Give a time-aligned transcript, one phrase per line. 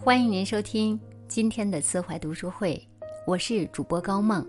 [0.00, 2.80] 欢迎您收听今天的慈怀读书会，
[3.26, 4.46] 我是主播高梦，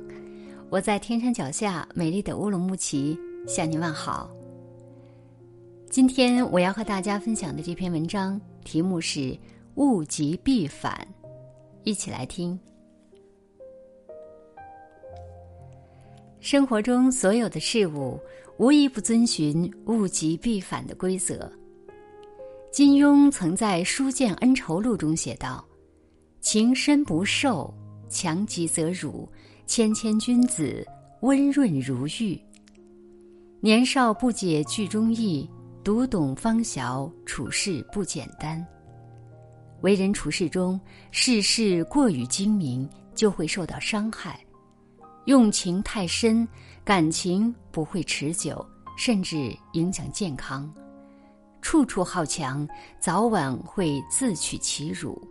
[0.70, 3.18] 我在天山脚下美丽的乌鲁木齐
[3.48, 4.30] 向您问好。
[5.90, 9.36] 今天我要和大家分享的这篇文章题目是
[9.74, 11.06] “物极必反”，
[11.84, 12.58] 一起来听。
[16.40, 18.20] 生活中所有的事物，
[18.58, 21.52] 无一不遵循“物极必反”的规则。
[22.72, 25.66] 金庸曾在《书剑恩仇录》中写道
[26.40, 27.74] ：“情深不寿，
[28.10, 29.28] 强极则辱；
[29.66, 30.86] 谦谦君子，
[31.22, 32.40] 温润如玉。
[33.60, 35.50] 年少不解剧中意，
[35.84, 38.64] 读懂方晓处事不简单。
[39.82, 40.80] 为人处事中，
[41.10, 44.34] 事事过于精明，就会受到伤害；
[45.26, 46.48] 用情太深，
[46.84, 48.64] 感情不会持久，
[48.96, 50.72] 甚至影响健康。”
[51.62, 52.68] 处处好强，
[53.00, 55.22] 早晚会自取其辱。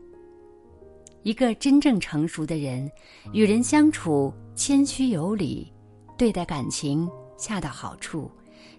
[1.22, 2.90] 一个真正成熟的人，
[3.32, 5.72] 与人相处谦虚有礼，
[6.16, 8.30] 对待感情恰到好处，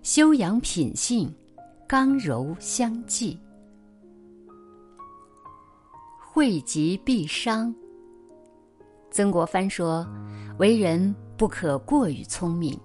[0.04, 1.34] 修养品性，
[1.88, 3.38] 刚柔相济。
[6.32, 7.74] 惠及必伤。
[9.12, 10.08] 曾国藩说
[10.60, 12.80] ：“为人不可过于聪明。”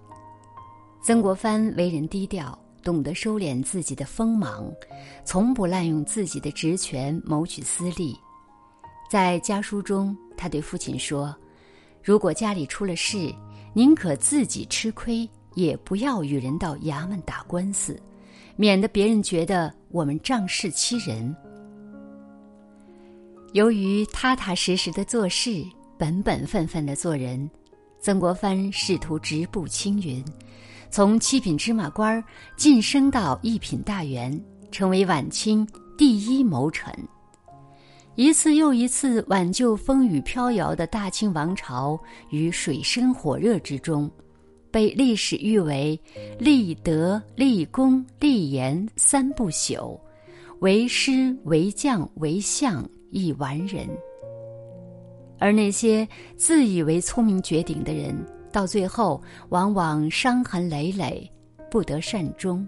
[1.05, 2.59] 曾国藩为人低调。
[2.85, 4.71] 懂得收敛自己的锋芒，
[5.25, 8.15] 从不滥用自己的职权谋取私利。
[9.11, 11.35] 在家书中，他对父亲说
[12.05, 13.35] ：“如果家里出了事，
[13.73, 18.01] 宁可自己吃亏，也不要与人到衙门打官司，
[18.57, 21.35] 免得别人觉得我们仗势欺人。”
[23.55, 25.65] 由于踏踏实实的做事，
[25.97, 27.49] 本本分分的做人，
[28.01, 30.25] 曾国藩仕途直步青云。
[30.95, 32.23] 从七品芝麻官
[32.57, 35.67] 晋升到一品大员，成为晚清
[35.99, 36.95] 第一谋臣。
[38.15, 41.99] 一次又一次挽救风雨飘摇的大清王朝
[42.31, 44.09] 于水深火热之中，
[44.71, 46.01] 被历史誉为
[46.39, 49.99] “立德、立功、立言三不朽”，
[50.63, 53.85] 为师、为将、为相一完人。
[55.41, 56.07] 而那些
[56.37, 58.17] 自以为聪明绝顶的人。
[58.55, 61.29] 到最后，往往伤痕累累，
[61.69, 62.65] 不得善终。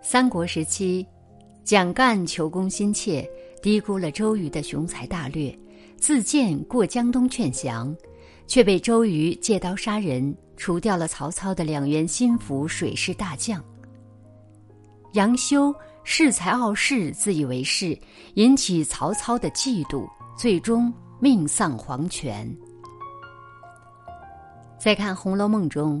[0.00, 1.04] 三国时期，
[1.64, 3.28] 蒋干求功心切，
[3.60, 5.52] 低估了周瑜的雄才大略，
[5.98, 7.92] 自荐过江东劝降，
[8.46, 13.60] 却被周瑜借刀杀人，除掉了曹操的两员心腹水师大将。
[15.14, 15.74] 杨修
[16.04, 17.98] 恃才傲世，自以为是，
[18.34, 20.08] 引起曹操的嫉妒，
[20.38, 22.48] 最终命丧黄泉。
[24.86, 26.00] 再看《红楼梦》中，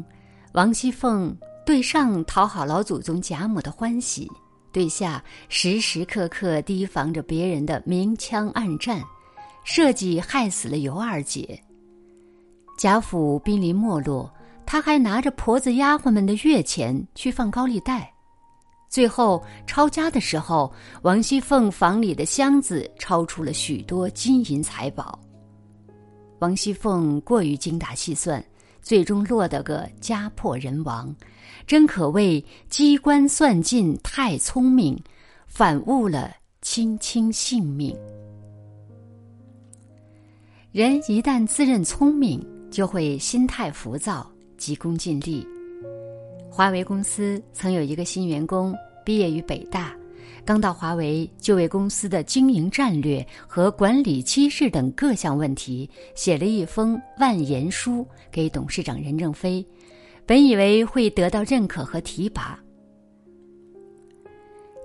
[0.52, 4.30] 王熙凤对上讨好老祖宗贾母的欢喜，
[4.70, 9.02] 对下时时刻刻提防着别人的明枪暗战，
[9.64, 11.60] 设计害死了尤二姐。
[12.78, 14.32] 贾府濒临没落，
[14.64, 18.14] 她还拿着婆子丫鬟们的月钱去放高利贷，
[18.88, 20.72] 最后抄家的时候，
[21.02, 25.18] 王熙凤房里的箱子超出了许多金银财宝。
[26.38, 28.40] 王熙凤过于精打细算。
[28.86, 31.12] 最终落得个家破人亡，
[31.66, 34.96] 真可谓机关算尽太聪明，
[35.48, 36.32] 反误了
[36.62, 37.92] 卿卿性命。
[40.70, 45.44] 人一旦自认聪明，就会心态浮躁，急功近利。
[46.48, 48.72] 华为公司曾有一个新员工，
[49.04, 49.92] 毕业于北大。
[50.46, 59.66] 刚到华为，就为公司的经营战略和管理机制等各项问题写了一封万言书给董事长任正非，
[60.24, 62.56] 本以为会得到认可和提拔，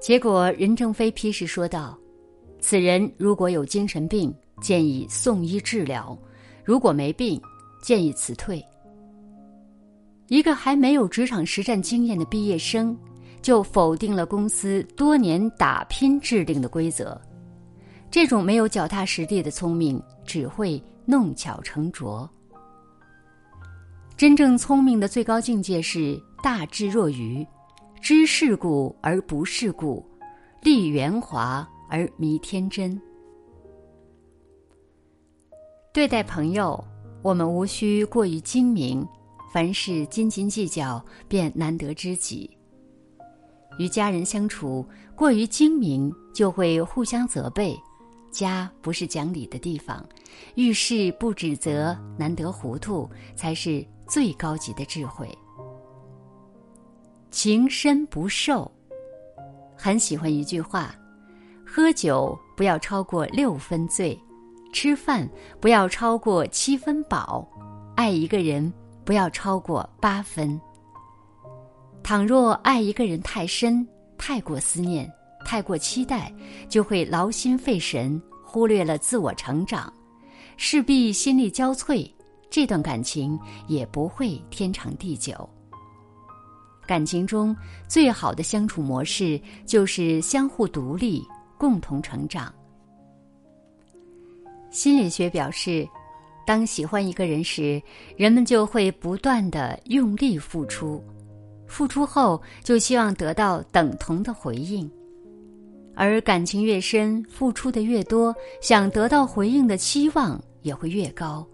[0.01, 1.95] 结果任正非批示说道
[2.59, 6.17] ：“此人如果有精神病，建议送医治疗；
[6.65, 7.39] 如果没病，
[7.83, 8.59] 建议辞退。”
[10.27, 12.97] 一个还没有职场实战经验的毕业生。
[13.41, 17.19] 就否定了公司多年打拼制定的规则，
[18.09, 22.29] 这种没有脚踏实地的聪明只会弄巧成拙。
[24.15, 27.45] 真正聪明的最高境界是大智若愚，
[27.99, 30.05] 知世故而不世故，
[30.61, 33.01] 立圆滑而迷天真。
[35.91, 36.81] 对待朋友，
[37.23, 39.03] 我们无需过于精明，
[39.51, 42.49] 凡事斤斤计较，便难得知己。
[43.77, 44.85] 与家人相处
[45.15, 47.77] 过于精明，就会互相责备。
[48.31, 50.05] 家不是讲理的地方，
[50.55, 55.27] 遇事不指责，难得糊涂，才是最高级的智慧。
[57.29, 58.71] 情深不寿，
[59.75, 60.95] 很喜欢一句话：
[61.65, 64.17] 喝酒不要超过六分醉，
[64.71, 65.29] 吃饭
[65.59, 67.45] 不要超过七分饱，
[67.95, 68.71] 爱一个人
[69.03, 70.59] 不要超过八分。
[72.03, 73.87] 倘若爱一个人太深，
[74.17, 75.09] 太过思念，
[75.45, 76.33] 太过期待，
[76.67, 79.91] 就会劳心费神，忽略了自我成长，
[80.57, 82.11] 势必心力交瘁，
[82.49, 85.47] 这段感情也不会天长地久。
[86.85, 87.55] 感情中
[87.87, 91.25] 最好的相处模式就是相互独立，
[91.57, 92.53] 共同成长。
[94.69, 95.87] 心理学表示，
[96.45, 97.81] 当喜欢一个人时，
[98.17, 101.01] 人们就会不断的用力付出，
[101.71, 104.91] 付出后就希望得到等同的回应，
[105.95, 111.47] 而感情越深，付出的越多，想得到回应的期望也会越高。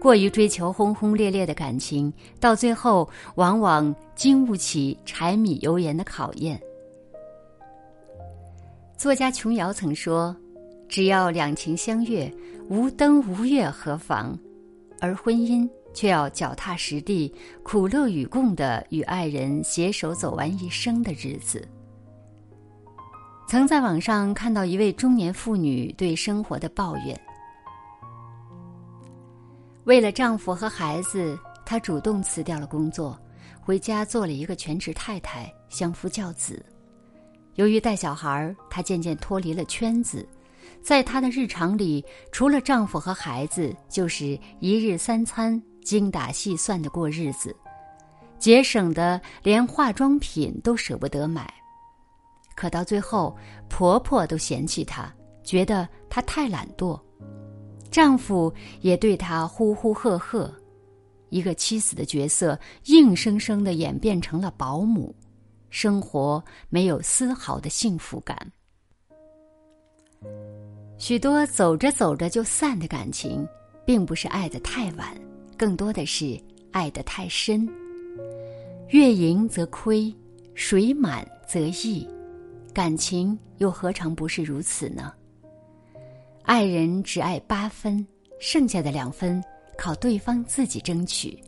[0.00, 6.60] 过于追求轰轰烈烈的感情，到最后往往经不起柴米油盐的考验。
[8.96, 10.36] 作家琼瑶曾说
[10.90, 12.28] ：“只要两情相悦，
[12.68, 14.36] 无灯无月何妨？”
[15.00, 15.68] 而婚姻
[15.98, 17.34] 却要脚踏实地、
[17.64, 21.66] 苦乐与共的与爱人携手走完一生的日子。
[23.48, 27.20] 曾在网上看到一位中年妇女对生活的抱怨。
[29.86, 31.36] 为了丈夫和孩子，
[31.66, 33.18] 她主动辞掉了工作，
[33.60, 36.64] 回家做了一个全职太太，相夫教子。
[37.56, 40.24] 由于带小孩，她渐渐脱离了圈子，
[40.80, 47.56] 在她的日常里，除了丈夫和孩子，就是一日三餐，精打细算的过日子，
[48.38, 51.50] 节省的连化妆品都舍不得买。
[52.54, 53.34] 可到最后，
[53.70, 55.10] 婆婆都嫌弃她，
[55.42, 57.00] 觉得她太懒惰。
[57.90, 58.52] 丈夫
[58.82, 60.52] 也对她呼呼喝喝，
[61.30, 65.16] 一个妻子的角色硬生生的演变成了保姆，
[65.70, 68.36] 生活没有丝毫的幸福感。
[70.98, 73.48] 许多走着走着就散的感情，
[73.86, 75.18] 并不是爱的太晚，
[75.58, 76.40] 更多的是
[76.70, 77.68] 爱得太深。
[78.90, 80.14] 月盈则亏，
[80.54, 82.08] 水满则溢，
[82.72, 85.12] 感情又何尝不是如此呢？
[86.44, 88.06] 爱人只爱八分，
[88.40, 89.42] 剩下的两分
[89.76, 91.38] 靠对方自己争取，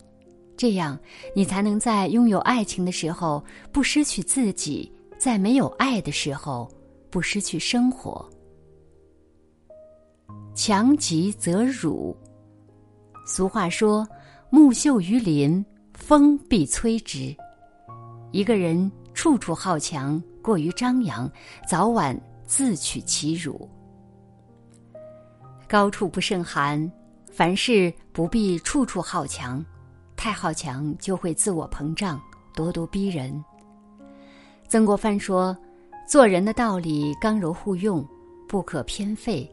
[0.56, 0.98] 这样
[1.34, 3.42] 你才能在拥有爱情的时候
[3.72, 6.70] 不失去自己，在没有爱的时候
[7.10, 8.28] 不失去生活。
[10.54, 12.14] 强极则辱。
[13.30, 14.04] 俗话说
[14.50, 17.32] ：“木秀于林，风必摧之。”
[18.32, 21.30] 一个人处处好强，过于张扬，
[21.64, 23.70] 早晚自取其辱。
[25.68, 26.90] 高处不胜寒，
[27.30, 29.64] 凡事不必处处好强，
[30.16, 32.20] 太好强就会自我膨胀，
[32.52, 33.32] 咄咄逼人。
[34.66, 35.56] 曾国藩说
[36.04, 38.04] ：“做人的道理，刚柔互用，
[38.48, 39.48] 不可偏废。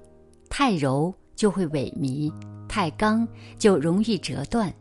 [0.50, 2.30] 太柔就会萎靡，
[2.68, 3.26] 太刚
[3.58, 4.74] 就容易折断。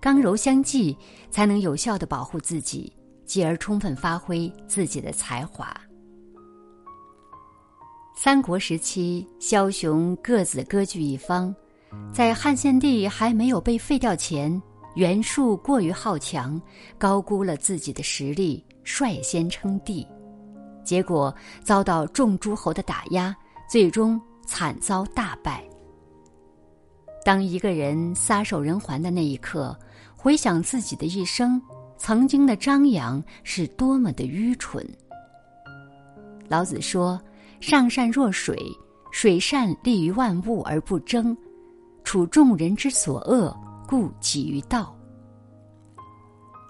[0.00, 0.96] 刚柔相济，
[1.30, 2.92] 才能有效的保护自己，
[3.24, 5.72] 继而充分发挥自己的才华。”
[8.16, 11.54] 三国时期，枭雄各自割据一方，
[12.12, 14.60] 在汉献帝还没有被废掉前，
[14.94, 16.60] 袁术过于好强，
[16.96, 20.06] 高估了自己的实力，率先称帝，
[20.84, 21.34] 结果
[21.64, 23.34] 遭到众诸侯的打压，
[23.68, 25.62] 最终惨遭大败。
[27.24, 29.76] 当一个人撒手人寰的那一刻，
[30.16, 31.60] 回想自己的一生，
[31.96, 34.86] 曾经的张扬是多么的愚蠢。
[36.48, 37.20] 老子说。
[37.60, 38.58] 上善若水，
[39.10, 41.34] 水善利于万物而不争，
[42.02, 43.56] 处众人之所恶，
[43.88, 44.94] 故几于道。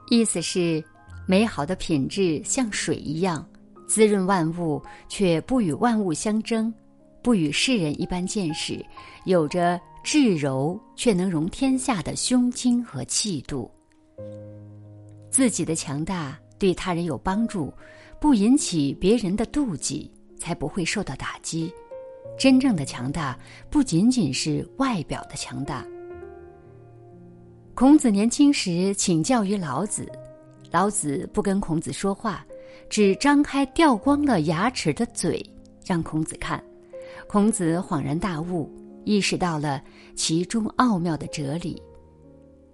[0.08, 0.84] 意思是，
[1.26, 3.44] 美好的品质像水一样，
[3.88, 6.72] 滋润万物，却不与万物相争，
[7.24, 8.84] 不与世人一般见识，
[9.24, 13.68] 有着至柔却能容天下的胸襟和气度。
[15.30, 17.72] 自己的强大对他人有帮助，
[18.20, 20.08] 不引起别人的妒忌。
[20.36, 21.72] 才不会受到打击。
[22.38, 23.38] 真正的强大
[23.70, 25.82] 不仅仅是外表的强大。
[27.74, 30.06] 孔子年轻时请教于老子，
[30.70, 32.44] 老子不跟孔子说话，
[32.90, 35.42] 只张开掉光了牙齿的嘴
[35.86, 36.62] 让孔子看。
[37.28, 38.70] 孔子恍然大悟，
[39.04, 39.82] 意识到了
[40.14, 41.82] 其中奥妙的哲理。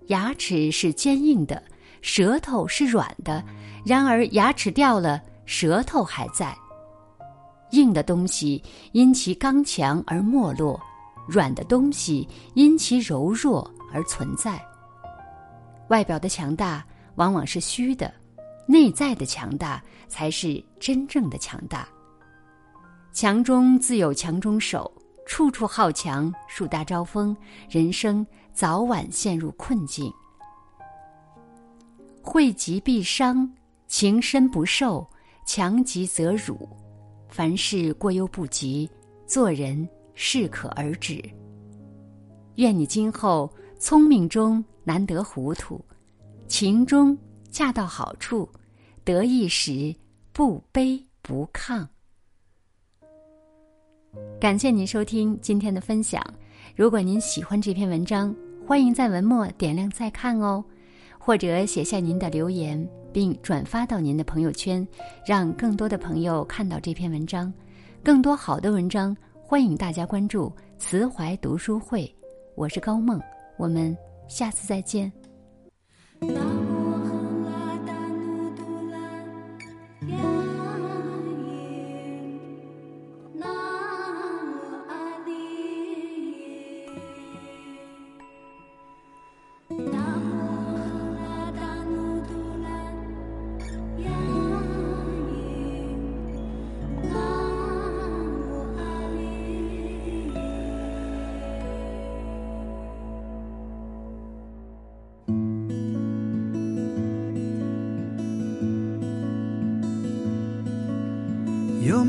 [0.09, 1.63] 牙齿是坚硬的，
[2.03, 3.43] 舌头是软的，
[3.85, 6.57] 然而牙齿掉了，舌头还在。
[7.71, 10.79] 硬的东西因其刚强而没落，
[11.29, 14.61] 软的东西因其柔弱而存在。
[15.89, 18.13] 外表的强大往往是虚的，
[18.67, 21.89] 内在的强大才是真正的强大。
[23.13, 24.91] 强中自有强中手，
[25.27, 27.37] 处处好强，树大招风，
[27.69, 30.13] 人生早晚陷入困境。
[32.23, 33.51] 惠极必伤，
[33.89, 35.05] 情深不寿，
[35.45, 36.69] 强极则辱。
[37.29, 38.89] 凡事过犹不及，
[39.27, 41.21] 做人适可而止。
[42.57, 45.85] 愿你今后聪明中难得糊涂，
[46.47, 47.17] 情中
[47.51, 48.49] 恰到好处，
[49.03, 49.95] 得意时
[50.33, 51.87] 不卑不亢。
[54.41, 56.23] 感谢您收听今天的分享。
[56.77, 58.35] 如果您喜欢这篇文章，
[58.67, 60.65] 欢迎在文末点亮再看哦，
[61.19, 64.87] 或者写下您的留言，并转发到您的朋友圈，
[65.27, 67.53] 让更多的朋友看到这篇文章。
[68.03, 72.11] 更多好的文章，欢迎大家关注慈怀读书会。
[72.55, 73.21] 我是高梦，
[73.59, 75.13] 我们下次再见。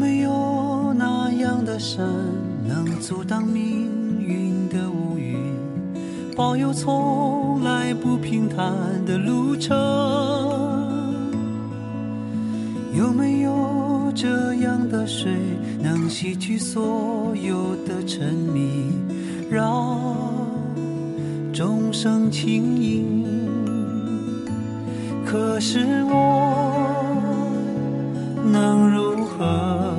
[0.01, 2.03] 有没有那样的山，
[2.67, 3.87] 能阻挡命
[4.19, 5.37] 运的乌云，
[6.35, 8.73] 保佑从来不平坦
[9.05, 9.77] 的路程？
[12.97, 15.31] 有没有这样的水，
[15.79, 18.91] 能洗去所有的沉迷，
[19.51, 19.99] 让
[21.53, 23.23] 众生轻盈？
[25.23, 26.55] 可是我
[28.51, 29.11] 能如？
[29.43, 29.90] 何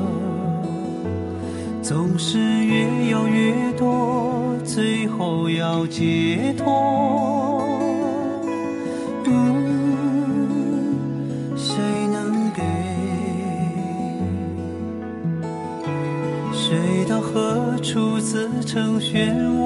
[5.82, 7.64] 后要解脱。
[9.24, 10.70] 嗯，
[11.56, 11.74] 谁
[12.12, 12.62] 能给？
[16.52, 19.60] 谁到何处自成漩涡？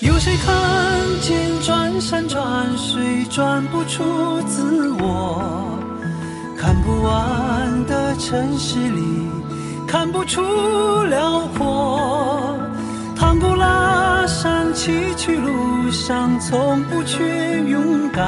[0.00, 0.50] 有谁看
[1.20, 4.02] 见转山转水转不出
[4.42, 5.40] 自我？
[6.56, 9.27] 看不完的城市里，
[9.88, 10.42] 看不出
[11.04, 12.56] 辽阔。
[13.16, 18.24] 唐古拉山崎岖路上，从不缺勇敢。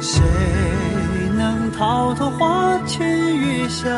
[0.00, 0.22] 谁
[1.36, 3.88] 能逃脱花前月下？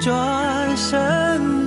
[0.00, 1.63] 转身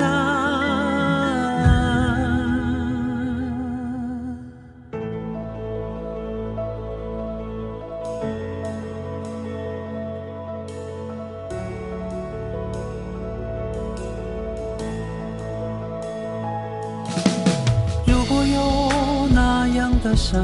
[20.18, 20.42] 山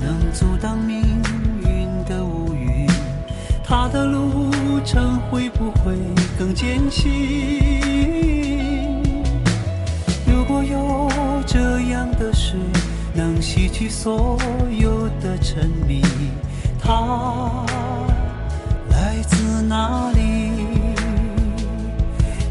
[0.00, 1.00] 能阻挡命
[1.64, 2.88] 运的乌云，
[3.62, 4.50] 它的路
[4.84, 5.96] 程会不会
[6.36, 7.10] 更艰辛？
[10.26, 11.08] 如果有
[11.46, 12.58] 这样的水，
[13.14, 14.36] 能洗去所
[14.76, 16.02] 有的沉迷，
[16.82, 17.64] 它
[18.90, 20.50] 来自哪里？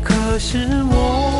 [0.01, 1.30] 可是我